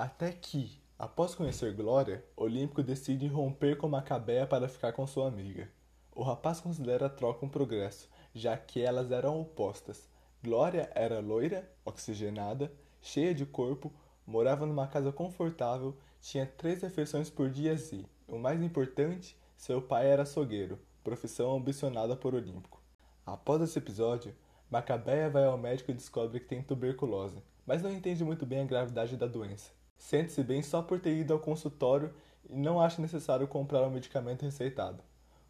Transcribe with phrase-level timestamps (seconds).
[0.00, 5.68] Até que, após conhecer Glória, Olímpico decide romper com Macabea para ficar com sua amiga.
[6.14, 10.08] O rapaz considera a troca um progresso, já que elas eram opostas.
[10.40, 12.72] Glória era loira, oxigenada,
[13.02, 13.92] cheia de corpo,
[14.24, 20.06] morava numa casa confortável, tinha três refeições por dia e, o mais importante, seu pai
[20.06, 22.80] era açougueiro, profissão ambicionada por Olímpico.
[23.26, 24.32] Após esse episódio,
[24.70, 28.64] Macabea vai ao médico e descobre que tem tuberculose, mas não entende muito bem a
[28.64, 29.70] gravidade da doença.
[29.98, 32.14] Sente-se bem só por ter ido ao consultório
[32.48, 35.02] e não acha necessário comprar o medicamento receitado.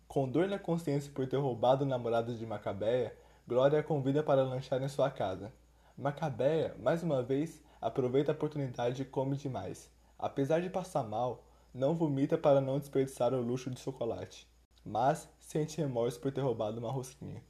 [0.09, 3.16] Com dor na consciência por ter roubado o namorado de Macabea,
[3.47, 5.52] Glória a convida para lanchar em sua casa.
[5.97, 9.89] Macabea, mais uma vez, aproveita a oportunidade e come demais.
[10.19, 14.45] Apesar de passar mal, não vomita para não desperdiçar o luxo de chocolate,
[14.84, 17.41] mas sente remorso por ter roubado uma rosquinha.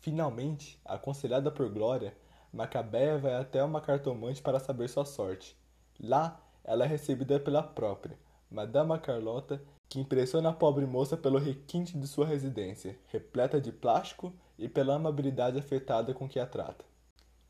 [0.00, 2.14] Finalmente, aconselhada por Glória,
[2.54, 5.56] Macabea vai até uma cartomante para saber sua sorte.
[5.98, 8.16] Lá, ela é recebida pela própria,
[8.48, 14.32] Madama Carlota, que impressiona a pobre moça pelo requinte de sua residência, repleta de plástico,
[14.56, 16.84] e pela amabilidade afetada com que a trata.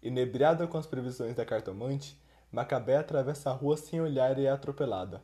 [0.02, 2.18] Inebriada com as previsões da cartomante,
[2.50, 5.22] Macabé atravessa a rua sem olhar e é atropelada.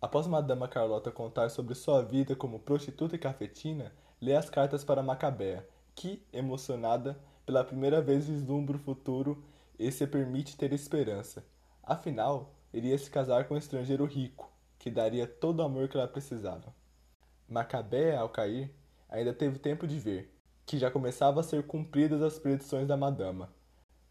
[0.00, 5.02] Após Madama Carlota contar sobre sua vida como prostituta e cafetina, lê as cartas para
[5.02, 9.42] Macabea, que, emocionada, pela primeira vez vislumbra o futuro
[9.78, 11.42] e se permite ter esperança.
[11.82, 16.06] Afinal, iria se casar com um estrangeiro rico, que daria todo o amor que ela
[16.06, 16.74] precisava.
[17.48, 18.70] Macabea, ao cair,
[19.08, 20.30] ainda teve tempo de ver
[20.66, 23.50] que já começava a ser cumpridas as predições da madama,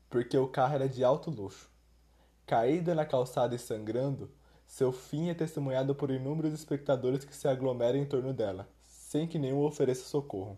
[0.10, 1.70] porque o carro era de alto luxo.
[2.44, 4.32] Caída na calçada e sangrando,
[4.66, 9.38] seu fim é testemunhado por inúmeros espectadores que se aglomeram em torno dela, sem que
[9.38, 10.58] nenhum ofereça socorro.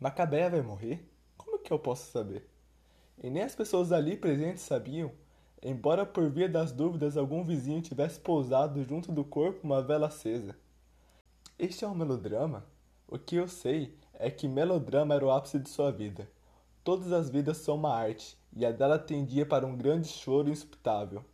[0.00, 1.09] Macabea vai morrer?
[1.70, 2.50] Que eu posso saber?
[3.22, 5.12] E nem as pessoas ali presentes sabiam
[5.62, 10.56] embora por via das dúvidas algum vizinho tivesse pousado junto do corpo uma vela acesa.
[11.56, 12.66] Este é um melodrama?
[13.06, 16.28] O que eu sei é que melodrama era o ápice de sua vida.
[16.82, 21.24] Todas as vidas são uma arte, e a dela tendia para um grande choro insuptável,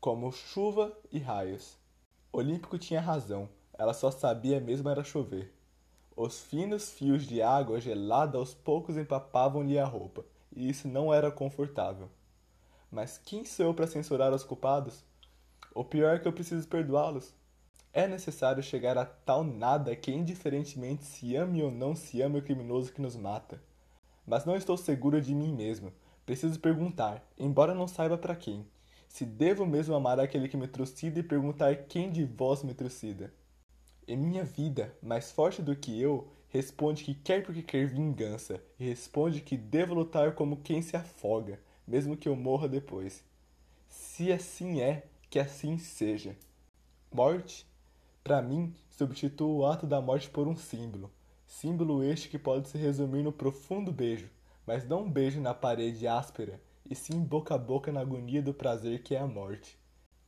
[0.00, 1.76] como chuva e raios.
[2.32, 5.52] Olímpico tinha razão, ela só sabia mesmo era chover.
[6.16, 11.28] Os finos fios de água gelada aos poucos empapavam-lhe a roupa, e isso não era
[11.28, 12.08] confortável.
[12.88, 15.04] Mas quem sou eu para censurar os culpados?
[15.74, 17.34] O pior é que eu preciso perdoá-los.
[17.92, 22.42] É necessário chegar a tal nada que indiferentemente se ame ou não se ame o
[22.42, 23.60] criminoso que nos mata.
[24.24, 25.92] Mas não estou seguro de mim mesmo.
[26.24, 28.64] Preciso perguntar, embora não saiba para quem,
[29.08, 33.32] se devo mesmo amar aquele que me trucida e perguntar quem de vós me trucida.
[34.06, 38.84] E minha vida, mais forte do que eu, responde que quer porque quer vingança, e
[38.84, 43.24] responde que devo lutar como quem se afoga, mesmo que eu morra depois.
[43.88, 46.36] Se assim é, que assim seja.
[47.10, 47.66] Morte,
[48.22, 51.10] para mim, substitua o ato da morte por um símbolo.
[51.46, 54.28] Símbolo este que pode se resumir no profundo beijo,
[54.66, 58.52] mas não um beijo na parede áspera, e sim boca a boca na agonia do
[58.52, 59.78] prazer que é a morte.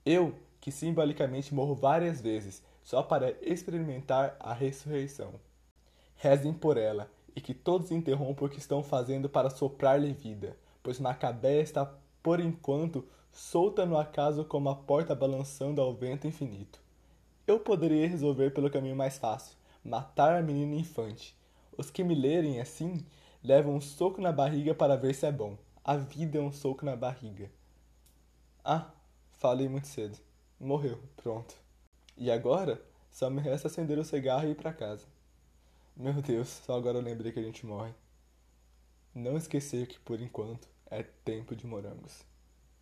[0.05, 5.35] Eu, que simbolicamente morro várias vezes, só para experimentar a ressurreição.
[6.15, 11.01] Rezem por ela, e que todos interrompam o que estão fazendo para soprar-lhe vida, pois
[11.01, 11.93] Macabé está,
[12.23, 16.79] por enquanto, solta no acaso como a porta balançando ao vento infinito.
[17.45, 21.37] Eu poderia resolver pelo caminho mais fácil, matar a menina infante.
[21.77, 23.05] Os que me lerem assim,
[23.43, 25.59] levam um soco na barriga para ver se é bom.
[25.85, 27.51] A vida é um soco na barriga.
[28.65, 28.93] Ah,
[29.33, 30.17] falei muito cedo.
[30.61, 31.66] Morreu, pronto.
[32.17, 35.07] E agora, só me resta acender o cigarro e ir para casa.
[35.95, 37.93] Meu Deus, só agora eu lembrei que a gente morre.
[39.15, 42.25] Não esquecer que, por enquanto, é tempo de morangos.